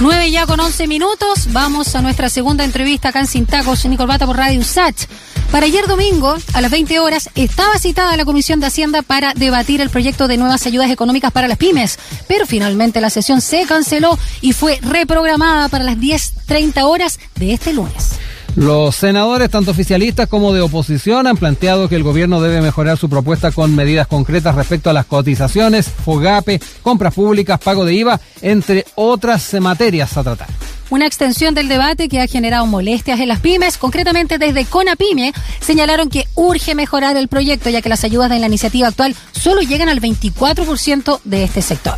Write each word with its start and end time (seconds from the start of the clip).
9 0.00 0.30
ya 0.30 0.46
con 0.46 0.60
11 0.60 0.86
minutos. 0.86 1.48
Vamos 1.52 1.94
a 1.96 2.02
nuestra 2.02 2.28
segunda 2.28 2.64
entrevista 2.64 3.08
acá 3.08 3.20
en 3.20 3.26
Sin 3.26 3.46
Tacos, 3.46 3.84
por 4.26 4.36
Radio 4.36 4.62
Sach. 4.62 5.06
Para 5.50 5.66
ayer 5.66 5.86
domingo, 5.88 6.36
a 6.52 6.60
las 6.60 6.70
20 6.70 7.00
horas, 7.00 7.30
estaba 7.34 7.78
citada 7.78 8.16
la 8.16 8.24
Comisión 8.24 8.60
de 8.60 8.66
Hacienda 8.66 9.02
para 9.02 9.34
debatir 9.34 9.80
el 9.80 9.90
proyecto 9.90 10.28
de 10.28 10.36
nuevas 10.36 10.66
ayudas 10.66 10.90
económicas 10.90 11.32
para 11.32 11.48
las 11.48 11.58
pymes, 11.58 11.98
pero 12.28 12.46
finalmente 12.46 13.00
la 13.00 13.10
sesión 13.10 13.40
se 13.40 13.64
canceló 13.64 14.16
y 14.40 14.52
fue 14.52 14.78
reprogramada 14.82 15.68
para 15.68 15.84
las 15.84 15.96
10.30 15.96 16.82
horas 16.84 17.18
de 17.34 17.54
este 17.54 17.72
lunes. 17.72 18.18
Los 18.58 18.96
senadores, 18.96 19.50
tanto 19.50 19.70
oficialistas 19.70 20.26
como 20.26 20.52
de 20.52 20.60
oposición, 20.60 21.28
han 21.28 21.36
planteado 21.36 21.88
que 21.88 21.94
el 21.94 22.02
gobierno 22.02 22.40
debe 22.40 22.60
mejorar 22.60 22.98
su 22.98 23.08
propuesta 23.08 23.52
con 23.52 23.72
medidas 23.72 24.08
concretas 24.08 24.56
respecto 24.56 24.90
a 24.90 24.92
las 24.92 25.06
cotizaciones, 25.06 25.88
FOGAPE, 25.88 26.60
compras 26.82 27.14
públicas, 27.14 27.60
pago 27.60 27.84
de 27.84 27.94
IVA, 27.94 28.20
entre 28.42 28.84
otras 28.96 29.54
materias 29.60 30.16
a 30.16 30.24
tratar 30.24 30.48
una 30.90 31.06
extensión 31.06 31.54
del 31.54 31.68
debate 31.68 32.08
que 32.08 32.18
ha 32.18 32.26
generado 32.26 32.64
molestias 32.64 33.20
en 33.20 33.28
las 33.28 33.40
pymes. 33.40 33.76
Concretamente 33.76 34.38
desde 34.38 34.64
Conapyme 34.64 35.34
señalaron 35.60 36.08
que 36.08 36.26
urge 36.34 36.74
mejorar 36.74 37.14
el 37.18 37.28
proyecto 37.28 37.68
ya 37.68 37.82
que 37.82 37.90
las 37.90 38.04
ayudas 38.04 38.30
de 38.30 38.38
la 38.38 38.46
iniciativa 38.46 38.88
actual 38.88 39.14
solo 39.32 39.60
llegan 39.60 39.90
al 39.90 40.00
24% 40.00 41.20
de 41.24 41.44
este 41.44 41.60
sector. 41.60 41.96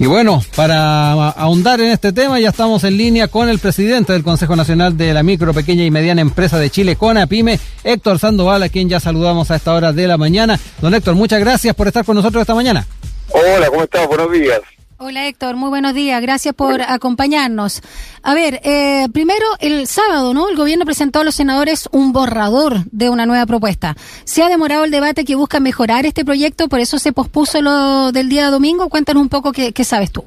Y 0.00 0.06
bueno, 0.06 0.42
para 0.56 1.12
ahondar 1.28 1.78
en 1.82 1.88
este 1.88 2.14
tema, 2.14 2.40
ya 2.40 2.48
estamos 2.48 2.84
en 2.84 2.96
línea 2.96 3.28
con 3.28 3.50
el 3.50 3.58
presidente 3.58 4.14
del 4.14 4.22
Consejo 4.22 4.56
Nacional 4.56 4.96
de 4.96 5.12
la 5.12 5.22
Micro, 5.22 5.52
Pequeña 5.52 5.84
y 5.84 5.90
Mediana 5.90 6.22
Empresa 6.22 6.58
de 6.58 6.70
Chile, 6.70 6.96
CONAPYME, 6.96 7.60
Héctor 7.84 8.18
Sandoval, 8.18 8.62
a 8.62 8.70
quien 8.70 8.88
ya 8.88 8.98
saludamos 8.98 9.50
a 9.50 9.56
esta 9.56 9.74
hora 9.74 9.92
de 9.92 10.08
la 10.08 10.16
mañana. 10.16 10.58
Don 10.80 10.94
Héctor, 10.94 11.16
muchas 11.16 11.40
gracias 11.40 11.76
por 11.76 11.86
estar 11.86 12.06
con 12.06 12.16
nosotros 12.16 12.40
esta 12.40 12.54
mañana. 12.54 12.86
Hola, 13.28 13.68
¿cómo 13.68 13.82
estás? 13.82 14.08
Buenos 14.08 14.32
días. 14.32 14.60
Hola 15.02 15.26
Héctor, 15.26 15.56
muy 15.56 15.70
buenos 15.70 15.94
días, 15.94 16.20
gracias 16.20 16.54
por 16.54 16.82
acompañarnos. 16.82 17.80
A 18.22 18.34
ver, 18.34 18.60
eh, 18.64 19.06
primero 19.14 19.46
el 19.58 19.86
sábado, 19.86 20.34
¿no? 20.34 20.50
El 20.50 20.56
gobierno 20.56 20.84
presentó 20.84 21.20
a 21.20 21.24
los 21.24 21.34
senadores 21.34 21.88
un 21.90 22.12
borrador 22.12 22.84
de 22.92 23.08
una 23.08 23.24
nueva 23.24 23.46
propuesta. 23.46 23.94
Se 24.24 24.42
ha 24.42 24.50
demorado 24.50 24.84
el 24.84 24.90
debate 24.90 25.24
que 25.24 25.36
busca 25.36 25.58
mejorar 25.58 26.04
este 26.04 26.22
proyecto, 26.22 26.68
por 26.68 26.80
eso 26.80 26.98
se 26.98 27.14
pospuso 27.14 27.62
lo 27.62 28.12
del 28.12 28.28
día 28.28 28.50
domingo. 28.50 28.90
Cuéntanos 28.90 29.22
un 29.22 29.30
poco 29.30 29.52
qué, 29.52 29.72
sabes 29.84 30.12
tú. 30.12 30.22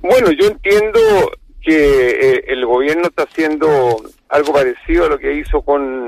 Bueno, 0.00 0.30
yo 0.30 0.46
entiendo 0.46 1.00
que 1.60 2.10
eh, 2.10 2.44
el 2.46 2.64
gobierno 2.66 3.08
está 3.08 3.24
haciendo 3.24 4.00
algo 4.28 4.52
parecido 4.52 5.06
a 5.06 5.08
lo 5.08 5.18
que 5.18 5.40
hizo 5.40 5.60
con 5.62 6.06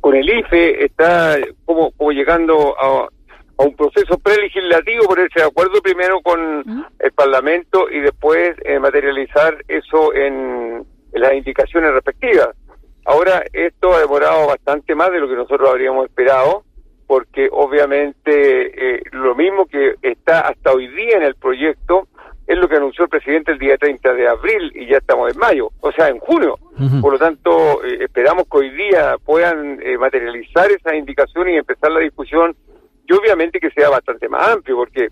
con 0.00 0.14
el 0.14 0.30
IFE, 0.30 0.84
está 0.84 1.36
como, 1.64 1.90
como 1.90 2.12
llegando 2.12 2.76
a, 2.78 3.08
a 3.58 3.64
un 3.64 3.74
proceso 3.74 4.18
prelegislativo, 4.18 5.06
ponerse 5.06 5.40
de 5.40 5.46
acuerdo 5.46 5.80
primero 5.80 6.20
con 6.20 6.86
el 6.98 7.12
Parlamento 7.12 7.88
y 7.90 8.00
después 8.00 8.56
eh, 8.64 8.78
materializar 8.78 9.56
eso 9.68 10.14
en, 10.14 10.84
las 11.12 11.32
indicaciones 11.32 11.92
respectivas. 11.92 12.50
Ahora, 13.06 13.42
esto 13.52 13.94
ha 13.94 14.00
demorado 14.00 14.48
bastante 14.48 14.94
más 14.94 15.10
de 15.10 15.20
lo 15.20 15.28
que 15.28 15.36
nosotros 15.36 15.70
habríamos 15.70 16.04
esperado, 16.04 16.64
porque 17.06 17.48
obviamente 17.50 18.96
eh, 18.96 19.02
lo 19.12 19.34
mismo 19.34 19.64
que 19.66 19.94
está 20.02 20.40
hasta 20.40 20.72
hoy 20.72 20.88
día 20.88 21.16
en 21.16 21.22
el 21.22 21.36
proyecto 21.36 22.08
es 22.46 22.58
lo 22.58 22.68
que 22.68 22.76
anunció 22.76 23.04
el 23.04 23.10
presidente 23.10 23.52
el 23.52 23.58
día 23.58 23.78
30 23.78 24.12
de 24.12 24.28
abril 24.28 24.72
y 24.74 24.86
ya 24.88 24.98
estamos 24.98 25.32
en 25.32 25.38
mayo, 25.38 25.70
o 25.80 25.90
sea, 25.92 26.08
en 26.08 26.18
junio. 26.18 26.58
Por 27.00 27.14
lo 27.14 27.18
tanto, 27.18 27.82
eh, 27.82 28.04
esperamos 28.04 28.44
que 28.50 28.58
hoy 28.58 28.70
día 28.70 29.16
puedan 29.24 29.80
materializar 29.98 30.70
esas 30.70 30.94
indicaciones 30.94 31.54
y 31.54 31.58
empezar 31.58 31.90
la 31.90 32.00
discusión 32.00 32.54
y 33.06 33.12
obviamente 33.12 33.60
que 33.60 33.70
sea 33.70 33.88
bastante 33.88 34.28
más 34.28 34.48
amplio, 34.48 34.76
porque 34.76 35.08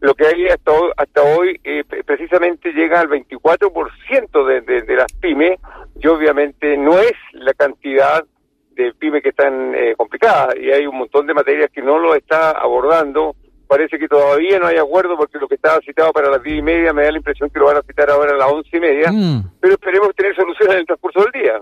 lo 0.00 0.14
que 0.14 0.26
hay 0.26 0.46
hasta 0.46 0.72
hoy, 0.72 0.90
hasta 0.96 1.22
hoy 1.22 1.60
eh, 1.64 1.84
precisamente 2.04 2.72
llega 2.72 3.00
al 3.00 3.08
24% 3.08 4.46
de, 4.46 4.60
de, 4.60 4.82
de 4.82 4.96
las 4.96 5.12
pymes, 5.14 5.58
y 6.00 6.06
obviamente 6.06 6.76
no 6.76 6.98
es 6.98 7.12
la 7.32 7.52
cantidad 7.54 8.24
de 8.72 8.92
pymes 8.94 9.22
que 9.22 9.30
están 9.30 9.74
eh, 9.74 9.94
complicadas, 9.96 10.54
y 10.56 10.70
hay 10.70 10.86
un 10.86 10.98
montón 10.98 11.26
de 11.26 11.34
materias 11.34 11.70
que 11.72 11.82
no 11.82 11.98
lo 11.98 12.14
está 12.14 12.52
abordando. 12.52 13.34
Parece 13.66 13.98
que 13.98 14.08
todavía 14.08 14.58
no 14.58 14.66
hay 14.66 14.76
acuerdo 14.76 15.16
porque 15.16 15.38
lo 15.38 15.46
que 15.46 15.56
estaba 15.56 15.78
citado 15.80 16.10
para 16.12 16.30
las 16.30 16.42
10 16.42 16.58
y 16.58 16.62
media 16.62 16.92
me 16.94 17.02
da 17.02 17.10
la 17.10 17.18
impresión 17.18 17.50
que 17.50 17.58
lo 17.58 17.66
van 17.66 17.76
a 17.76 17.82
citar 17.82 18.08
ahora 18.08 18.32
a 18.32 18.38
las 18.38 18.50
11 18.50 18.76
y 18.76 18.80
media, 18.80 19.12
mm. 19.12 19.58
pero 19.60 19.74
esperemos 19.74 20.14
tener 20.14 20.34
soluciones 20.34 20.74
en 20.74 20.80
el 20.80 20.86
transcurso 20.86 21.20
del 21.20 21.42
día. 21.42 21.60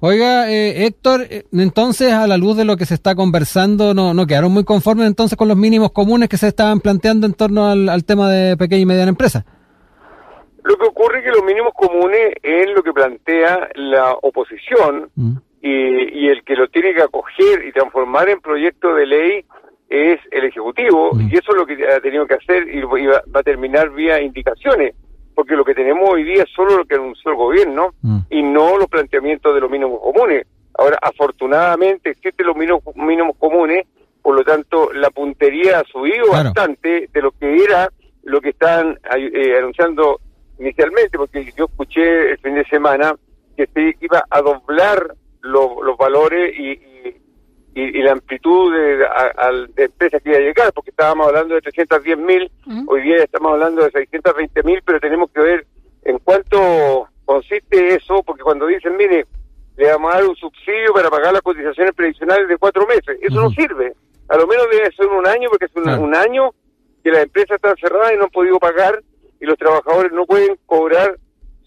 Oiga, 0.00 0.50
eh, 0.50 0.86
Héctor, 0.86 1.22
eh, 1.30 1.44
entonces 1.52 2.12
a 2.12 2.26
la 2.26 2.36
luz 2.36 2.56
de 2.56 2.64
lo 2.64 2.76
que 2.76 2.86
se 2.86 2.94
está 2.94 3.14
conversando, 3.14 3.94
¿no, 3.94 4.14
¿no 4.14 4.26
quedaron 4.26 4.52
muy 4.52 4.64
conformes 4.64 5.06
entonces 5.06 5.36
con 5.36 5.48
los 5.48 5.56
mínimos 5.56 5.92
comunes 5.92 6.28
que 6.28 6.36
se 6.36 6.48
estaban 6.48 6.80
planteando 6.80 7.26
en 7.26 7.34
torno 7.34 7.66
al, 7.66 8.04
tema 8.04 8.30
de 8.30 8.56
pequeña 8.56 8.82
y 8.82 8.86
mediana 8.86 9.08
empresa? 9.08 9.44
Lo 10.62 10.76
que 10.76 10.86
ocurre 10.86 11.18
es 11.18 11.24
que 11.24 11.30
los 11.30 11.44
mínimos 11.44 11.72
comunes 11.74 12.34
es 12.42 12.70
lo 12.74 12.82
que 12.82 12.92
plantea 12.92 13.68
la 13.74 14.12
oposición 14.22 15.10
mm. 15.14 15.36
y, 15.62 16.28
el 16.28 16.42
que 16.42 16.56
lo 16.56 16.68
tiene 16.68 16.94
que 16.94 17.02
acoger 17.02 17.66
y 17.66 17.72
transformar 17.72 18.28
en 18.28 18.40
proyecto 18.40 18.94
de 18.94 19.06
ley 19.06 19.44
es 19.90 20.18
el 20.30 20.44
Ejecutivo 20.44 21.12
mm. 21.12 21.28
y 21.30 21.34
eso 21.34 21.52
es 21.52 21.56
lo 21.56 21.66
que 21.66 21.76
ha 21.86 22.00
tenido 22.00 22.26
que 22.26 22.34
hacer 22.34 22.66
y 22.68 22.80
va 22.80 23.22
a 23.34 23.42
terminar 23.42 23.90
vía 23.90 24.20
indicaciones 24.22 24.94
porque 25.34 25.56
lo 25.56 25.64
que 25.64 25.74
tenemos 25.74 26.08
hoy 26.08 26.24
día 26.24 26.44
es 26.44 26.50
solo 26.54 26.76
lo 26.76 26.84
que 26.84 26.94
anunció 26.94 27.30
el 27.30 27.36
gobierno 27.36 27.94
mm. 28.02 28.18
y 28.30 28.42
no 28.42 28.78
los 28.78 28.88
planteamientos 28.88 29.54
de 29.54 29.60
los 29.60 29.70
mínimos 29.70 30.00
comunes. 30.00 30.46
Ahora, 30.76 30.98
afortunadamente 31.00 32.10
existen 32.10 32.46
los 32.46 32.56
mínimos, 32.56 32.82
mínimos 32.94 33.36
comunes, 33.38 33.86
por 34.22 34.34
lo 34.36 34.44
tanto, 34.44 34.92
la 34.92 35.10
puntería 35.10 35.80
ha 35.80 35.84
subido 35.84 36.30
bastante 36.30 37.08
de 37.12 37.22
lo 37.22 37.32
que 37.32 37.62
era 37.62 37.90
lo 38.22 38.40
que 38.40 38.50
están 38.50 38.98
eh, 39.16 39.58
anunciando 39.58 40.20
inicialmente, 40.58 41.18
porque 41.18 41.52
yo 41.56 41.66
escuché 41.66 42.30
el 42.30 42.38
fin 42.38 42.54
de 42.54 42.64
semana 42.64 43.14
que 43.56 43.66
se 43.66 43.94
iba 44.00 44.24
a 44.30 44.40
doblar 44.40 45.14
los 45.42 45.96
valores 45.98 46.58
y 46.58 46.93
y, 46.93 46.93
la 47.74 48.12
amplitud 48.12 48.72
de, 48.72 49.06
empresas 49.84 50.22
que 50.22 50.30
iba 50.30 50.38
a 50.38 50.42
llegar, 50.42 50.72
porque 50.72 50.90
estábamos 50.90 51.26
hablando 51.26 51.54
de 51.54 51.62
310 51.62 52.18
mil, 52.18 52.50
hoy 52.86 53.02
día 53.02 53.24
estamos 53.24 53.52
hablando 53.52 53.82
de 53.82 53.90
620 53.90 54.62
mil, 54.62 54.80
pero 54.84 55.00
tenemos 55.00 55.30
que 55.30 55.40
ver 55.40 55.66
en 56.04 56.18
cuánto 56.18 57.08
consiste 57.24 57.94
eso, 57.94 58.22
porque 58.22 58.42
cuando 58.42 58.66
dicen, 58.66 58.96
mire, 58.96 59.26
le 59.76 59.90
vamos 59.90 60.14
a 60.14 60.18
dar 60.18 60.28
un 60.28 60.36
subsidio 60.36 60.92
para 60.92 61.10
pagar 61.10 61.32
las 61.32 61.42
cotizaciones 61.42 61.94
previsionales 61.94 62.48
de 62.48 62.56
cuatro 62.58 62.86
meses, 62.86 63.18
eso 63.20 63.40
no 63.40 63.50
sirve, 63.50 63.94
a 64.28 64.36
lo 64.36 64.46
menos 64.46 64.66
debe 64.70 64.92
ser 64.92 65.06
un 65.06 65.26
año, 65.26 65.48
porque 65.50 65.66
es 65.66 65.74
un, 65.74 66.14
año 66.14 66.50
que 67.02 67.10
las 67.10 67.24
empresas 67.24 67.56
están 67.56 67.76
cerradas 67.76 68.12
y 68.14 68.16
no 68.16 68.24
han 68.24 68.30
podido 68.30 68.58
pagar, 68.58 69.02
y 69.40 69.46
los 69.46 69.58
trabajadores 69.58 70.12
no 70.12 70.24
pueden 70.26 70.56
cobrar 70.66 71.18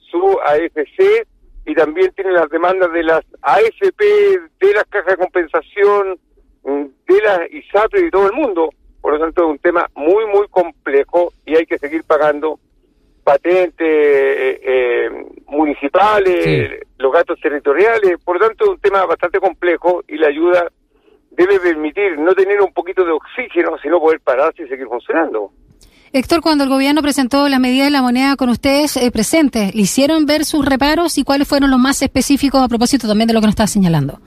su 0.09 0.39
AFC 0.41 1.28
y 1.67 1.75
también 1.75 2.11
tiene 2.16 2.31
las 2.31 2.50
demandas 2.50 2.91
de 2.94 3.03
las 3.03 3.25
AFP, 3.41 4.05
de 4.59 4.73
las 4.73 4.85
cajas 4.85 5.17
de 5.17 5.17
compensación, 5.17 6.17
mm, 6.63 6.85
de 7.07 7.22
las 7.22 7.51
ISAP 7.51 7.94
y 7.97 8.03
de 8.03 8.09
todo 8.09 8.28
el 8.28 8.33
mundo. 8.33 8.69
Por 9.01 9.13
lo 9.13 9.19
tanto, 9.19 9.44
es 9.44 9.50
un 9.50 9.59
tema 9.59 9.85
muy, 9.94 10.25
muy 10.27 10.47
complejo 10.47 11.33
y 11.45 11.57
hay 11.57 11.66
que 11.66 11.77
seguir 11.77 12.06
pagando 12.06 12.57
patentes 13.22 13.85
eh, 13.85 14.61
eh, 14.63 15.09
municipales, 15.47 16.79
los 16.97 17.11
gastos 17.11 17.38
territoriales. 17.41 18.17
Por 18.23 18.39
lo 18.39 18.47
tanto, 18.47 18.63
es 18.63 18.69
un 18.69 18.79
tema 18.79 19.06
bastante 19.06 19.41
complejo 19.41 20.06
y 20.07 20.16
la 20.17 20.27
ayuda 20.27 20.72
debe 21.31 21.59
permitir 21.59 22.17
no 22.17 22.33
tener 22.33 22.61
un 22.61 22.73
poquito 22.73 23.03
de 23.03 23.11
oxígeno, 23.11 23.77
sino 23.79 24.00
poder 24.00 24.22
pararse 24.22 24.63
y 24.63 24.69
seguir 24.69 24.88
funcionando. 24.88 25.51
Héctor, 26.13 26.41
cuando 26.41 26.63
el 26.63 26.69
gobierno 26.69 27.01
presentó 27.01 27.50
las 27.50 27.59
medidas 27.59 27.88
de 27.88 27.91
la 27.91 28.01
moneda 28.01 28.35
con 28.38 28.50
ustedes 28.50 28.95
eh, 28.97 29.12
presentes, 29.12 29.75
¿le 29.75 29.81
hicieron 29.81 30.25
ver 30.25 30.45
sus 30.45 30.66
reparos 30.66 31.18
y 31.18 31.23
cuáles 31.23 31.47
fueron 31.47 31.69
los 31.69 31.79
más 31.79 32.01
específicos 32.01 32.62
a 32.62 32.68
propósito 32.68 33.07
también 33.07 33.28
de 33.28 33.34
lo 33.34 33.41
que 33.41 33.47
nos 33.47 33.53
está 33.53 33.68
señalando? 33.68 34.19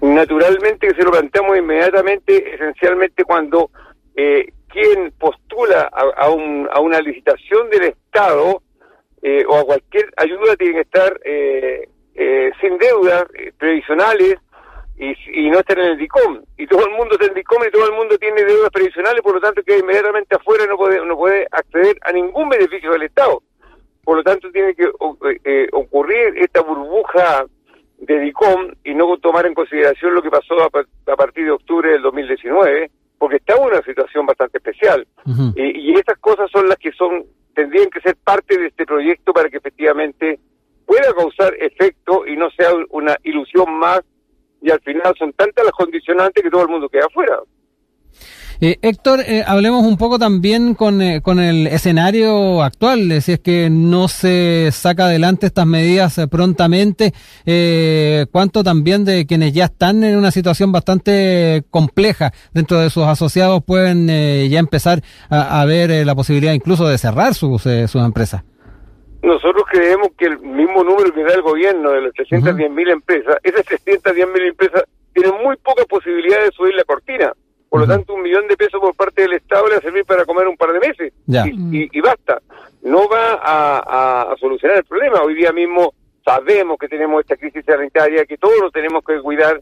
Naturalmente 0.00 0.88
que 0.88 0.94
se 0.94 1.02
lo 1.02 1.12
planteamos 1.12 1.56
inmediatamente, 1.56 2.54
esencialmente 2.54 3.24
cuando 3.24 3.70
eh, 4.16 4.52
quien 4.68 5.12
postula 5.12 5.88
a, 5.92 6.30
una 6.80 7.00
licitación 7.00 7.70
del 7.70 7.84
Estado 7.84 8.60
eh, 9.22 9.44
o 9.48 9.56
a 9.56 9.64
cualquier 9.64 10.12
ayuda 10.16 10.56
tiene 10.56 10.74
que 10.74 10.80
estar 10.80 11.20
eh, 11.24 11.88
sin 12.60 12.76
deudas 12.78 13.24
previsionales 13.56 14.36
y, 14.96 15.50
no 15.50 15.58
estar 15.58 15.78
en 15.78 15.86
el 15.86 15.98
DICOM. 15.98 16.42
Y 16.56 16.66
todo 16.66 16.86
el 16.86 16.92
mundo 16.92 17.14
está 17.14 17.24
en 17.24 17.30
el 17.30 17.36
DICOM 17.36 17.62
y 17.66 17.70
todo 17.70 17.86
el 17.86 17.96
mundo 17.96 18.18
tiene 18.18 18.44
deudas 18.44 18.70
previsionales, 18.70 19.22
por 19.22 19.34
lo 19.34 19.40
tanto 19.40 19.62
que 19.62 19.78
inmediatamente 19.78 20.36
afuera 20.36 20.66
no 20.66 20.76
puede, 20.76 21.04
no 21.04 21.16
puede 21.16 21.46
acceder 21.50 21.98
a 22.02 22.12
ningún 22.12 22.48
beneficio 22.48 22.92
del 22.92 23.02
Estado. 23.02 23.42
Por 24.02 24.18
lo 24.18 24.22
tanto 24.22 24.50
tiene 24.50 24.74
que 24.74 24.90
eh, 25.44 25.68
ocurrir 25.72 26.34
esta 26.36 26.60
burbuja 26.60 27.46
de 27.98 28.20
DICOM 28.20 28.72
y 28.84 28.94
no 28.94 29.16
tomar 29.18 29.46
en 29.46 29.54
consideración 29.54 30.14
lo 30.14 30.22
que 30.22 30.30
pasó 30.30 30.54
a, 30.62 31.16
partir 31.16 31.44
de 31.44 31.52
octubre 31.52 31.90
del 31.90 32.02
2019, 32.02 32.90
porque 33.18 33.36
está 33.36 33.56
en 33.56 33.64
una 33.64 33.82
situación 33.82 34.26
bastante 34.26 34.58
especial. 34.58 35.06
y, 35.56 35.90
y 35.90 35.94
estas 35.94 36.18
cosas 36.18 36.50
son 36.50 36.68
las 36.68 36.78
que 36.78 36.92
son 36.92 37.24
tendrían 37.54 37.88
que 37.88 38.00
ser 38.00 38.16
parte 38.16 38.58
de 38.58 38.66
este 38.66 38.84
proyecto 38.84 39.32
para 39.32 39.48
que 39.48 39.58
efectivamente 39.58 40.38
pueda 40.84 41.14
causar 41.14 41.54
efecto 41.58 42.26
y 42.26 42.36
no 42.36 42.50
sea 42.50 42.70
una 42.90 43.16
ilusión 43.22 43.72
más 43.78 44.00
y 44.64 44.70
al 44.70 44.80
final 44.80 45.14
son 45.18 45.32
tantas 45.34 45.64
las 45.64 45.72
condicionantes 45.72 46.42
que 46.42 46.50
todo 46.50 46.62
el 46.62 46.68
mundo 46.68 46.88
queda 46.88 47.04
afuera. 47.06 47.38
Eh, 48.60 48.78
Héctor, 48.80 49.20
eh, 49.20 49.44
hablemos 49.46 49.84
un 49.84 49.98
poco 49.98 50.18
también 50.18 50.74
con, 50.74 51.02
eh, 51.02 51.20
con 51.20 51.38
el 51.38 51.66
escenario 51.66 52.62
actual, 52.62 53.20
si 53.20 53.32
es 53.32 53.40
que 53.40 53.68
no 53.68 54.08
se 54.08 54.70
saca 54.72 55.06
adelante 55.06 55.46
estas 55.46 55.66
medidas 55.66 56.18
prontamente, 56.30 57.12
cuánto 58.30 58.64
también 58.64 59.04
de 59.04 59.26
quienes 59.26 59.52
ya 59.52 59.66
están 59.66 60.02
en 60.02 60.16
una 60.16 60.30
situación 60.30 60.72
bastante 60.72 61.64
compleja 61.70 62.32
dentro 62.54 62.78
de 62.78 62.88
sus 62.90 63.04
asociados 63.04 63.62
pueden 63.64 64.06
ya 64.48 64.58
empezar 64.60 65.02
a, 65.28 65.64
ver 65.66 66.06
la 66.06 66.14
posibilidad 66.14 66.52
incluso 66.52 66.86
de 66.88 66.96
cerrar 66.96 67.34
sus, 67.34 67.62
sus 67.62 67.96
empresas. 67.96 68.44
Nosotros 69.24 69.64
creemos 69.70 70.08
que 70.16 70.26
el 70.26 70.38
mismo 70.38 70.84
número 70.84 71.12
que 71.12 71.24
da 71.24 71.34
el 71.34 71.42
gobierno 71.42 71.90
de 71.90 72.02
las 72.02 72.12
310 72.12 72.70
mil 72.70 72.88
empresas, 72.88 73.36
esas 73.42 73.64
310 73.64 74.28
mil 74.28 74.46
empresas 74.46 74.84
tienen 75.12 75.34
muy 75.42 75.56
poca 75.56 75.84
posibilidad 75.84 76.44
de 76.44 76.52
subir 76.52 76.74
la 76.74 76.84
cortina 76.84 77.32
por 77.74 77.80
lo 77.80 77.88
tanto, 77.88 78.14
un 78.14 78.22
millón 78.22 78.46
de 78.46 78.56
pesos 78.56 78.80
por 78.80 78.94
parte 78.94 79.22
del 79.22 79.32
Estado 79.32 79.66
le 79.66 79.72
va 79.72 79.78
a 79.78 79.82
servir 79.82 80.04
para 80.04 80.24
comer 80.24 80.46
un 80.46 80.56
par 80.56 80.72
de 80.72 80.78
meses. 80.78 81.12
Y, 81.26 82.00
basta. 82.00 82.40
No 82.82 83.08
va 83.08 83.40
a, 83.42 84.36
solucionar 84.38 84.76
el 84.76 84.84
problema. 84.84 85.22
Hoy 85.22 85.34
día 85.34 85.52
mismo 85.52 85.92
sabemos 86.24 86.78
que 86.78 86.86
tenemos 86.86 87.22
esta 87.22 87.36
crisis 87.36 87.64
sanitaria, 87.64 88.26
que 88.26 88.38
todos 88.38 88.54
nos 88.60 88.70
tenemos 88.70 89.04
que 89.04 89.20
cuidar, 89.20 89.60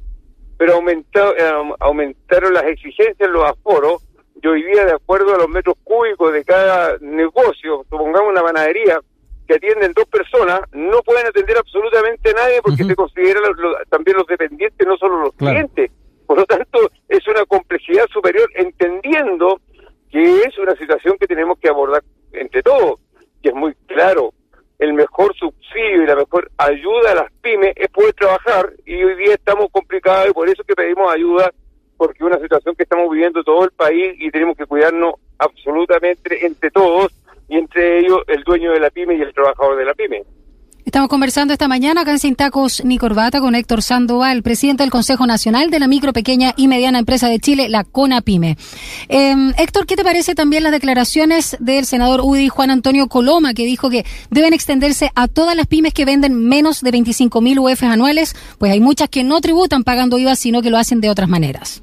pero 0.59 0.75
aumentado, 0.75 1.35
eh, 1.39 1.75
aumentaron 1.81 2.53
las 2.53 2.65
exigencias 2.65 3.17
en 3.19 3.33
los 3.33 3.49
aforos 3.49 4.05
y 4.43 4.47
hoy 4.47 4.63
día, 4.63 4.85
de 4.85 4.93
acuerdo 4.93 5.35
a 5.35 5.39
los 5.39 5.49
metros 5.49 5.77
cúbicos 5.83 6.35
de 6.35 6.45
cada 6.45 6.99
negocio, 7.01 7.87
supongamos 7.89 8.29
una 8.29 8.43
panadería, 8.43 9.01
que 9.47 9.55
atienden 9.55 9.93
dos 9.93 10.07
personas, 10.07 10.61
no 10.73 11.03
pueden 11.03 11.27
atender 11.27 11.57
absolutamente 11.59 12.31
a 12.31 12.35
nadie 12.35 12.63
porque 12.63 12.85
se 12.85 12.95
consideran 12.95 13.43
también 13.91 14.17
los 14.17 14.27
dependientes, 14.27 14.87
no 14.87 14.97
solo 14.97 15.21
los 15.25 15.35
clientes. 15.35 15.91
Por 16.27 16.39
lo 16.39 16.45
tanto, 16.47 16.91
es 17.09 17.27
una 17.27 17.45
complejidad 17.45 18.07
superior, 18.13 18.49
entendiendo 18.55 19.61
que 20.11 20.43
es 20.43 20.59
una 20.59 20.75
situación 20.77 21.17
que 21.19 21.27
tenemos 21.27 21.59
que 21.59 21.69
abordar 21.69 22.03
entre 22.33 22.63
todos. 22.63 23.01
Y 23.43 23.49
es 23.49 23.55
muy 23.55 23.75
claro, 23.87 24.33
el 24.79 24.95
mejor 24.95 25.35
subsidio 25.37 26.03
y 26.03 26.07
la 26.07 26.17
mejor 26.17 26.51
ayuda 26.59 27.13
a 27.13 27.15
las 27.15 27.33
pymes 27.41 27.73
es 27.77 27.89
poder 27.89 28.13
trabajar 28.15 28.73
y 28.85 29.03
hoy 29.03 29.17
día 29.17 29.35
estamos 29.35 29.67
complicados 29.71 30.31
y 30.31 30.33
por 30.33 30.49
eso 30.49 30.65
que 30.65 30.75
pedimos 30.75 31.13
ayuda 31.13 31.53
porque 31.97 32.19
es 32.19 32.27
una 32.27 32.41
situación 32.41 32.75
que 32.75 32.83
estamos 32.83 33.09
viviendo 33.11 33.45
todo 33.45 33.65
el 33.65 33.71
país 33.71 34.15
y 34.19 34.31
tenemos 34.33 34.57
que 34.57 34.67
cuidarnos 34.67 35.15
absolutamente 35.39 36.45
entre 36.45 36.71
todos 36.73 37.12
el 38.27 38.43
dueño 38.45 38.73
de 38.73 38.81
la 38.81 38.91
pyme 38.91 39.15
y 39.15 39.21
el 39.21 39.33
trabajador 39.33 39.77
de 39.77 39.85
la 39.85 39.95
pyme. 39.95 40.23
Estamos 40.85 41.09
conversando 41.09 41.53
esta 41.53 41.69
mañana 41.69 42.01
acá 42.01 42.11
en 42.11 42.19
Sin 42.19 42.35
Tacos 42.35 42.85
ni 42.85 42.99
Corbata 42.99 43.41
con 43.41 43.55
Héctor 43.55 43.83
Sandoval, 43.83 44.43
presidente 44.43 44.83
del 44.83 44.91
Consejo 44.91 45.27
Nacional 45.27 45.71
de 45.71 45.79
la 45.79 45.87
Micro, 45.87 46.13
Pequeña 46.13 46.55
y 46.57 46.67
Mediana 46.67 46.99
Empresa 46.99 47.29
de 47.29 47.39
Chile, 47.39 47.69
la 47.69 47.85
CONAPYME. 47.85 48.57
Eh, 49.09 49.35
Héctor, 49.59 49.87
¿qué 49.87 49.95
te 49.95 50.03
parece 50.03 50.35
también 50.35 50.65
las 50.65 50.73
declaraciones 50.73 51.57
del 51.61 51.85
senador 51.85 52.21
UDI 52.25 52.49
Juan 52.49 52.71
Antonio 52.71 53.07
Coloma, 53.07 53.55
que 53.55 53.65
dijo 53.65 53.91
que 53.91 54.05
deben 54.31 54.55
extenderse 54.55 55.11
a 55.15 55.29
todas 55.29 55.55
las 55.55 55.69
pymes 55.69 55.95
que 55.95 56.05
venden 56.05 56.35
menos 56.35 56.81
de 56.83 56.91
25 56.91 57.41
mil 57.41 57.61
UF 57.61 57.85
anuales? 57.85 58.35
Pues 58.59 58.73
hay 58.73 58.81
muchas 58.81 59.09
que 59.09 59.23
no 59.23 59.41
tributan 59.41 59.85
pagando 59.85 60.19
IVA, 60.19 60.35
sino 60.35 60.63
que 60.63 60.71
lo 60.71 60.79
hacen 60.79 61.01
de 61.01 61.11
otras 61.11 61.29
maneras. 61.29 61.83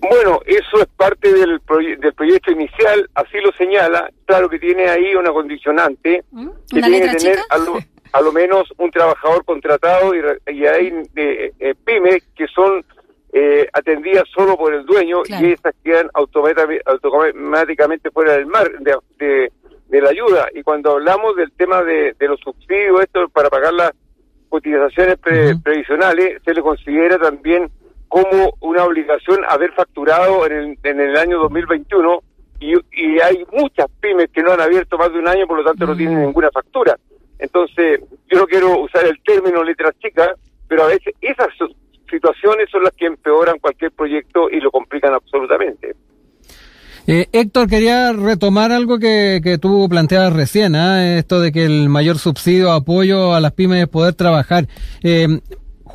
Bueno, 0.00 0.33
eso 0.54 0.80
es 0.80 0.86
parte 0.96 1.32
del, 1.32 1.60
del 2.00 2.14
proyecto 2.14 2.52
inicial, 2.52 3.08
así 3.14 3.38
lo 3.42 3.52
señala. 3.52 4.10
Claro 4.26 4.48
que 4.48 4.58
tiene 4.58 4.88
ahí 4.88 5.14
una 5.14 5.32
condicionante 5.32 6.24
¿Mm? 6.30 6.48
que 6.70 6.80
tiene 6.80 7.00
que 7.00 7.16
tener 7.16 7.38
a 8.14 8.20
lo 8.20 8.32
menos 8.32 8.72
un 8.78 8.92
trabajador 8.92 9.44
contratado 9.44 10.14
y, 10.14 10.66
hay 10.66 10.92
eh, 11.16 11.52
eh, 11.58 11.74
pymes 11.84 12.22
que 12.36 12.46
son 12.46 12.84
eh, 13.32 13.66
atendidas 13.72 14.22
solo 14.32 14.56
por 14.56 14.72
el 14.72 14.86
dueño 14.86 15.22
y 15.26 15.50
esas 15.50 15.74
quedan 15.82 16.08
automáticamente 16.14 18.12
fuera 18.12 18.34
del 18.34 18.46
mar 18.46 18.70
de, 18.78 19.50
la 20.00 20.10
ayuda. 20.10 20.46
Y 20.54 20.62
cuando 20.62 20.92
hablamos 20.92 21.34
del 21.34 21.50
tema 21.52 21.82
de, 21.82 22.14
los 22.20 22.38
subsidios, 22.38 23.02
esto 23.02 23.28
para 23.30 23.50
pagar 23.50 23.74
las 23.74 23.90
cotizaciones 24.48 25.16
previsionales, 25.18 26.40
se 26.44 26.54
le 26.54 26.62
considera 26.62 27.18
también 27.18 27.68
como 28.14 28.54
una 28.60 28.84
obligación 28.84 29.40
haber 29.48 29.72
facturado 29.72 30.46
en 30.46 30.52
el, 30.52 30.78
en 30.84 31.00
el 31.00 31.16
año 31.16 31.40
2021 31.40 32.20
y, 32.60 32.74
y 32.92 33.20
hay 33.20 33.44
muchas 33.52 33.86
pymes 34.00 34.30
que 34.32 34.40
no 34.40 34.52
han 34.52 34.60
abierto 34.60 34.96
más 34.96 35.12
de 35.12 35.18
un 35.18 35.26
año, 35.26 35.48
por 35.48 35.58
lo 35.58 35.64
tanto 35.64 35.84
no 35.84 35.96
tienen 35.96 36.18
mm. 36.18 36.26
ninguna 36.26 36.48
factura. 36.52 36.96
Entonces, 37.40 38.02
yo 38.30 38.38
no 38.38 38.46
quiero 38.46 38.78
usar 38.82 39.04
el 39.04 39.20
término 39.20 39.64
letra 39.64 39.90
chica, 40.00 40.32
pero 40.68 40.84
a 40.84 40.86
veces 40.86 41.12
esas 41.20 41.48
situaciones 42.08 42.70
son 42.70 42.84
las 42.84 42.92
que 42.92 43.06
empeoran 43.06 43.58
cualquier 43.58 43.90
proyecto 43.90 44.48
y 44.48 44.60
lo 44.60 44.70
complican 44.70 45.12
absolutamente. 45.12 45.96
Eh, 47.08 47.26
Héctor, 47.32 47.68
quería 47.68 48.12
retomar 48.12 48.70
algo 48.70 49.00
que, 49.00 49.40
que 49.42 49.58
tú 49.58 49.88
planteabas 49.90 50.32
recién, 50.32 50.76
¿ah? 50.76 51.18
esto 51.18 51.40
de 51.40 51.50
que 51.50 51.64
el 51.64 51.88
mayor 51.88 52.18
subsidio, 52.18 52.70
apoyo 52.70 53.34
a 53.34 53.40
las 53.40 53.50
pymes 53.50 53.82
es 53.82 53.88
poder 53.88 54.14
trabajar. 54.14 54.68
Eh, 55.02 55.40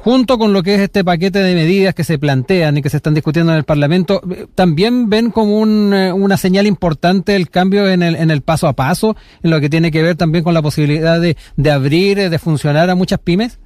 junto 0.03 0.37
con 0.37 0.53
lo 0.53 0.63
que 0.63 0.75
es 0.75 0.81
este 0.81 1.03
paquete 1.03 1.39
de 1.39 1.55
medidas 1.55 1.93
que 1.93 2.03
se 2.03 2.17
plantean 2.17 2.77
y 2.77 2.81
que 2.81 2.89
se 2.89 2.97
están 2.97 3.13
discutiendo 3.13 3.51
en 3.51 3.57
el 3.57 3.65
Parlamento, 3.65 4.21
¿también 4.55 5.09
ven 5.09 5.29
como 5.29 5.65
eh, 5.65 6.11
una 6.13 6.37
señal 6.37 6.67
importante 6.67 7.35
el 7.35 7.49
cambio 7.49 7.87
en 7.87 8.01
el, 8.01 8.15
en 8.15 8.31
el 8.31 8.41
paso 8.41 8.67
a 8.67 8.73
paso, 8.73 9.15
en 9.43 9.51
lo 9.51 9.59
que 9.59 9.69
tiene 9.69 9.91
que 9.91 10.01
ver 10.01 10.15
también 10.15 10.43
con 10.43 10.53
la 10.53 10.61
posibilidad 10.61 11.19
de, 11.19 11.35
de 11.57 11.71
abrir, 11.71 12.19
eh, 12.19 12.29
de 12.29 12.39
funcionar 12.39 12.89
a 12.89 12.95
muchas 12.95 13.19
pymes? 13.19 13.59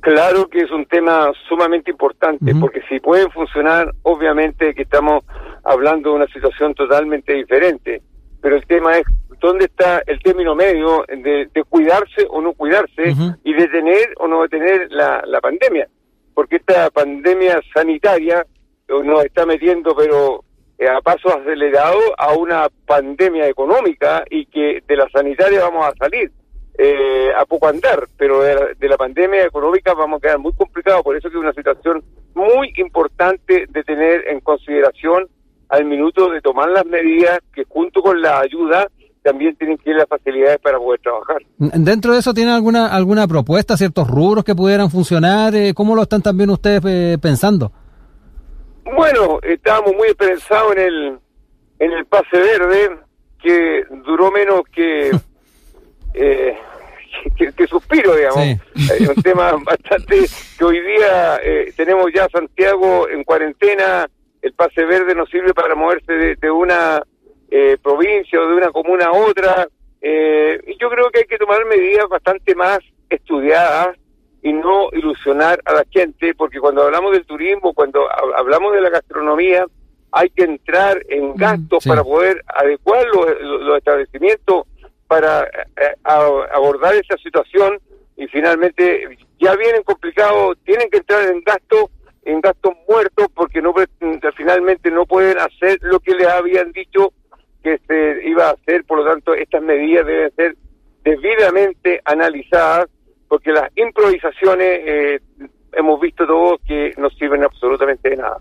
Claro 0.00 0.48
que 0.48 0.62
es 0.62 0.70
un 0.70 0.86
tema 0.86 1.30
sumamente 1.46 1.90
importante, 1.90 2.54
porque 2.54 2.80
si 2.88 3.00
pueden 3.00 3.30
funcionar, 3.30 3.92
obviamente 4.02 4.74
que 4.74 4.82
estamos 4.82 5.22
hablando 5.62 6.10
de 6.10 6.16
una 6.16 6.26
situación 6.28 6.72
totalmente 6.72 7.34
diferente, 7.34 8.00
pero 8.40 8.56
el 8.56 8.64
tema 8.64 8.96
es 8.96 9.04
dónde 9.40 9.64
está 9.64 10.02
el 10.06 10.20
término 10.22 10.54
medio 10.54 11.04
de, 11.08 11.48
cuidarse 11.68 12.26
o 12.28 12.40
no 12.40 12.52
cuidarse 12.52 13.14
y 13.44 13.54
de 13.54 13.68
tener 13.68 14.14
o 14.18 14.28
no 14.28 14.42
detener 14.42 14.88
la, 14.90 15.22
la 15.26 15.40
pandemia. 15.40 15.88
Porque 16.34 16.56
esta 16.56 16.90
pandemia 16.90 17.60
sanitaria 17.74 18.44
nos 18.88 19.24
está 19.24 19.46
metiendo, 19.46 19.94
pero 19.94 20.44
eh, 20.78 20.88
a 20.88 21.00
paso 21.00 21.28
acelerado, 21.28 21.98
a 22.16 22.32
una 22.34 22.68
pandemia 22.86 23.46
económica 23.48 24.24
y 24.30 24.46
que 24.46 24.82
de 24.86 24.96
la 24.96 25.08
sanitaria 25.10 25.60
vamos 25.60 25.86
a 25.86 25.94
salir. 25.96 26.30
Eh, 26.82 27.30
a 27.36 27.44
poco 27.44 27.66
andar, 27.66 28.06
pero 28.16 28.40
de 28.40 28.54
la, 28.54 28.66
de 28.78 28.88
la, 28.88 28.96
pandemia 28.96 29.44
económica 29.44 29.92
vamos 29.92 30.16
a 30.16 30.20
quedar 30.22 30.38
muy 30.38 30.54
complicado, 30.54 31.02
por 31.02 31.14
eso 31.14 31.28
que 31.28 31.36
es 31.36 31.42
una 31.42 31.52
situación 31.52 32.02
muy 32.34 32.72
importante 32.76 33.66
de 33.68 33.84
tener 33.84 34.26
en 34.28 34.40
consideración 34.40 35.28
al 35.68 35.84
minuto 35.84 36.30
de 36.30 36.40
tomar 36.40 36.70
las 36.70 36.86
medidas 36.86 37.40
que 37.52 37.64
junto 37.64 38.00
con 38.00 38.22
la 38.22 38.40
ayuda 38.40 38.88
también 39.22 39.54
tienen 39.56 39.76
que 39.78 39.90
ir 39.90 39.96
las 39.96 40.08
facilidades 40.08 40.58
para 40.58 40.78
poder 40.78 41.00
trabajar. 41.00 41.42
Dentro 41.58 42.12
de 42.12 42.20
eso, 42.20 42.32
¿tienen 42.32 42.54
alguna 42.54 42.88
alguna 42.88 43.26
propuesta, 43.26 43.76
ciertos 43.76 44.08
rubros 44.08 44.44
que 44.44 44.54
pudieran 44.54 44.90
funcionar? 44.90 45.54
Eh, 45.54 45.74
¿Cómo 45.74 45.94
lo 45.94 46.02
están 46.02 46.22
también 46.22 46.50
ustedes 46.50 46.82
eh, 46.86 47.18
pensando? 47.20 47.72
Bueno, 48.84 49.38
estábamos 49.42 49.94
muy 49.94 50.08
esperanzados 50.08 50.72
en 50.76 50.82
el, 50.82 51.18
en 51.78 51.92
el 51.92 52.06
pase 52.06 52.36
verde, 52.36 52.98
que 53.42 53.84
duró 54.04 54.30
menos 54.30 54.62
que, 54.72 55.10
eh, 56.14 56.56
que, 57.36 57.66
suspiro, 57.66 58.14
digamos. 58.16 58.60
Es 58.74 59.08
un 59.08 59.14
tema 59.22 59.52
bastante 59.64 60.26
que 60.58 60.64
hoy 60.64 60.80
día 60.80 61.38
tenemos 61.76 62.06
ya 62.14 62.26
Santiago 62.32 63.08
en 63.08 63.22
cuarentena, 63.24 64.08
el 64.42 64.52
pase 64.54 64.84
verde 64.84 65.14
nos 65.14 65.28
sirve 65.28 65.52
para 65.52 65.74
moverse 65.74 66.36
de 66.40 66.50
una 66.50 67.02
eh, 67.50 67.76
provincia 67.82 68.40
o 68.40 68.48
de 68.48 68.54
una 68.54 68.70
comuna 68.70 69.06
a 69.06 69.12
otra. 69.12 69.68
Eh, 70.00 70.60
y 70.66 70.78
yo 70.78 70.88
creo 70.88 71.10
que 71.10 71.20
hay 71.20 71.26
que 71.26 71.38
tomar 71.38 71.64
medidas 71.66 72.08
bastante 72.08 72.54
más 72.54 72.78
estudiadas 73.08 73.96
y 74.42 74.52
no 74.52 74.88
ilusionar 74.92 75.60
a 75.64 75.74
la 75.74 75.84
gente, 75.90 76.34
porque 76.34 76.60
cuando 76.60 76.82
hablamos 76.82 77.12
del 77.12 77.26
turismo, 77.26 77.74
cuando 77.74 78.06
hablamos 78.36 78.72
de 78.72 78.80
la 78.80 78.88
gastronomía, 78.88 79.66
hay 80.12 80.30
que 80.30 80.44
entrar 80.44 81.02
en 81.08 81.30
mm, 81.30 81.34
gastos 81.36 81.84
para 81.84 82.02
poder 82.02 82.42
adecuar 82.46 83.06
los, 83.06 83.76
establecimientos 83.78 84.66
para 85.06 85.44
eh, 85.44 85.96
abordar 86.04 86.94
esa 86.94 87.16
situación 87.22 87.78
y 88.16 88.26
finalmente 88.28 89.18
ya 89.38 89.56
vienen 89.56 89.82
complicados, 89.82 90.56
tienen 90.64 90.88
que 90.90 90.98
entrar 90.98 91.28
en 91.28 91.42
gastos 91.42 91.86
en 92.22 92.40
gastos 92.40 92.74
muertos 92.88 93.28
porque 93.34 93.62
no 93.62 93.74
finalmente 94.36 94.90
no 94.90 95.06
pueden 95.06 95.38
hacer 95.38 95.78
lo 95.80 96.00
que 96.00 96.14
les 96.14 96.28
habían 96.28 96.70
dicho 96.72 97.12
que 97.62 97.78
se 97.86 98.28
iba 98.28 98.48
a 98.48 98.52
hacer, 98.52 98.84
por 98.84 98.98
lo 98.98 99.10
tanto 99.10 99.34
estas 99.34 99.62
medidas 99.62 100.06
deben 100.06 100.30
ser 100.34 100.56
debidamente 101.04 102.00
analizadas 102.04 102.86
porque 103.28 103.52
las 103.52 103.70
improvisaciones 103.76 104.80
eh, 104.84 105.20
hemos 105.72 106.00
visto 106.00 106.26
todos 106.26 106.60
que 106.66 106.92
no 106.98 107.08
sirven 107.10 107.44
absolutamente 107.44 108.10
de 108.10 108.16
nada. 108.16 108.38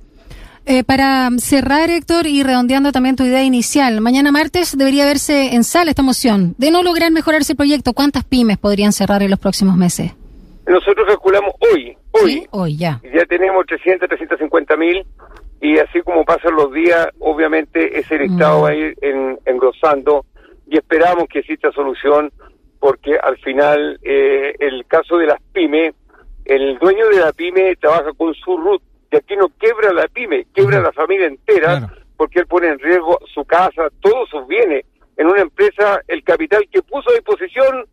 Eh, 0.65 0.83
para 0.83 1.29
cerrar, 1.37 1.89
Héctor, 1.89 2.27
y 2.27 2.43
redondeando 2.43 2.91
también 2.91 3.15
tu 3.15 3.23
idea 3.23 3.43
inicial, 3.43 4.01
mañana 4.01 4.31
martes 4.31 4.77
debería 4.77 5.05
verse 5.05 5.55
en 5.55 5.63
sala 5.63 5.91
esta 5.91 6.03
moción. 6.03 6.53
De 6.57 6.69
no 6.69 6.83
lograr 6.83 7.11
mejorar 7.11 7.41
ese 7.41 7.55
proyecto, 7.55 7.93
¿cuántas 7.93 8.23
pymes 8.23 8.57
podrían 8.57 8.91
cerrar 8.91 9.23
en 9.23 9.31
los 9.31 9.39
próximos 9.39 9.77
meses? 9.77 10.11
Nosotros 10.67 11.07
calculamos 11.07 11.53
hoy, 11.59 11.97
hoy, 12.11 12.47
hoy 12.51 12.77
ya. 12.77 13.01
Ya 13.03 13.25
tenemos 13.25 13.65
300, 13.65 14.07
350 14.07 14.77
mil 14.77 15.05
y 15.61 15.77
así 15.79 16.01
como 16.01 16.23
pasan 16.25 16.55
los 16.55 16.71
días, 16.73 17.07
obviamente 17.19 17.99
ese 17.99 18.17
listado 18.17 18.59
Mm. 18.59 18.63
va 18.63 18.69
a 18.69 18.75
ir 18.75 18.95
en, 19.01 19.39
engrosando 19.45 20.25
y 20.67 20.77
esperamos 20.77 21.27
que 21.27 21.39
exista 21.39 21.71
solución 21.71 22.31
porque 22.79 23.17
al 23.21 23.37
final 23.39 23.99
eh, 24.03 24.55
el 24.59 24.85
caso 24.85 25.17
de 25.17 25.27
las 25.27 25.41
pymes, 25.53 25.93
el 26.45 26.77
dueño 26.79 27.07
de 27.09 27.19
la 27.19 27.33
pyme 27.33 27.75
trabaja 27.75 28.11
con 28.13 28.33
su 28.35 28.55
RUT 28.57 28.81
y 29.11 29.17
aquí 29.17 29.35
no 29.35 29.47
quebra 29.59 29.91
la 29.93 30.07
pyme, 30.07 30.45
quebra 30.53 30.77
Ujú. 30.77 30.85
la 30.85 30.91
familia 30.93 31.27
entera 31.27 31.79
Claro. 31.79 31.93
porque 32.15 32.39
él 32.39 32.47
pone 32.47 32.67
en 32.67 32.79
riesgo 32.79 33.17
su 33.33 33.43
casa, 33.45 33.89
todos 34.01 34.29
sus 34.29 34.47
bienes. 34.47 34.85
En 35.17 35.27
una 35.27 35.41
empresa, 35.41 35.99
el 36.07 36.23
capital 36.23 36.65
que 36.71 36.81
puso 36.83 37.09
a 37.09 37.13
disposición, 37.13 37.85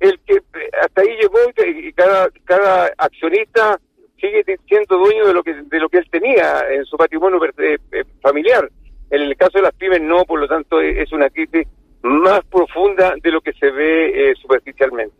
el 0.00 0.20
que 0.26 0.34
eh, 0.34 0.70
hasta 0.82 1.00
ahí 1.00 1.16
llegó 1.18 1.38
y 1.66 1.92
cada, 1.94 2.28
cada 2.44 2.90
accionista 2.98 3.80
sigue 4.24 4.58
siendo 4.66 4.98
dueño 4.98 5.26
de 5.26 5.34
lo 5.34 5.42
que 5.42 5.54
de 5.54 5.80
lo 5.80 5.88
que 5.88 5.98
él 5.98 6.08
tenía 6.10 6.64
en 6.70 6.84
su 6.84 6.96
patrimonio 6.96 7.38
eh, 7.58 7.78
eh, 7.92 8.04
familiar. 8.22 8.68
En 9.10 9.22
el 9.22 9.36
caso 9.36 9.58
de 9.58 9.62
las 9.62 9.74
pymes 9.74 10.00
no, 10.00 10.24
por 10.24 10.40
lo 10.40 10.48
tanto 10.48 10.80
es 10.80 11.12
una 11.12 11.28
crisis 11.30 11.66
más 12.02 12.40
profunda 12.50 13.14
de 13.22 13.30
lo 13.30 13.40
que 13.40 13.52
se 13.52 13.70
ve 13.70 14.30
eh, 14.30 14.34
superficialmente. 14.40 15.13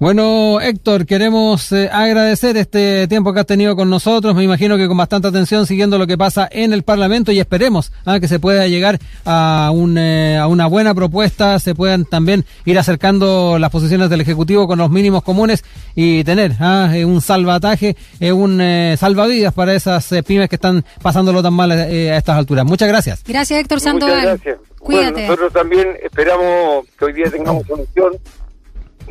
Bueno, 0.00 0.60
Héctor, 0.60 1.06
queremos 1.06 1.72
eh, 1.72 1.90
agradecer 1.92 2.56
este 2.56 3.08
tiempo 3.08 3.32
que 3.32 3.40
has 3.40 3.46
tenido 3.46 3.74
con 3.74 3.90
nosotros. 3.90 4.32
Me 4.36 4.44
imagino 4.44 4.76
que 4.76 4.86
con 4.86 4.96
bastante 4.96 5.26
atención 5.26 5.66
siguiendo 5.66 5.98
lo 5.98 6.06
que 6.06 6.16
pasa 6.16 6.48
en 6.52 6.72
el 6.72 6.84
Parlamento 6.84 7.32
y 7.32 7.40
esperemos 7.40 7.90
ah, 8.06 8.20
que 8.20 8.28
se 8.28 8.38
pueda 8.38 8.68
llegar 8.68 9.00
a, 9.24 9.70
un, 9.74 9.98
eh, 9.98 10.38
a 10.38 10.46
una 10.46 10.68
buena 10.68 10.94
propuesta, 10.94 11.58
se 11.58 11.74
puedan 11.74 12.04
también 12.04 12.44
ir 12.64 12.78
acercando 12.78 13.58
las 13.58 13.70
posiciones 13.72 14.08
del 14.08 14.20
Ejecutivo 14.20 14.68
con 14.68 14.78
los 14.78 14.88
mínimos 14.88 15.24
comunes 15.24 15.64
y 15.96 16.22
tener 16.22 16.52
ah, 16.60 16.92
eh, 16.94 17.04
un 17.04 17.20
salvataje, 17.20 17.96
eh, 18.20 18.30
un 18.30 18.60
eh, 18.60 18.94
salvavidas 18.96 19.52
para 19.52 19.74
esas 19.74 20.12
eh, 20.12 20.22
pymes 20.22 20.48
que 20.48 20.56
están 20.56 20.84
pasándolo 21.02 21.42
tan 21.42 21.54
mal 21.54 21.72
eh, 21.72 22.12
a 22.12 22.18
estas 22.18 22.38
alturas. 22.38 22.64
Muchas 22.64 22.86
gracias. 22.86 23.24
Gracias, 23.26 23.58
Héctor 23.58 23.78
Muchas 23.78 23.90
Sandoval. 23.90 24.22
gracias. 24.22 24.58
Cuídate. 24.78 25.10
Bueno, 25.10 25.26
nosotros 25.26 25.52
también 25.52 25.88
esperamos 26.04 26.86
que 26.96 27.04
hoy 27.04 27.12
día 27.14 27.28
tengamos 27.32 27.66
solución 27.66 28.12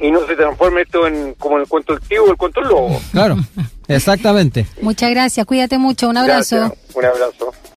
y 0.02 0.12
no 0.12 0.26
se 0.26 0.36
transforme 0.36 0.82
esto 0.82 1.08
en 1.08 1.34
como 1.36 1.56
en 1.56 1.64
el 1.64 1.68
cuento 1.68 1.94
del 1.94 2.02
tío 2.08 2.24
o 2.26 2.32
el 2.32 2.38
cuento 2.38 2.62
del 2.62 2.70
lobo. 2.70 3.02
Claro, 3.12 3.38
exactamente. 3.88 4.68
Muchas 4.82 5.10
gracias. 5.10 5.46
Cuídate 5.46 5.78
mucho. 5.78 6.10
Un 6.10 6.18
abrazo. 6.18 6.58
Gracias. 6.58 6.96
Un 6.96 7.06
abrazo. 7.06 7.54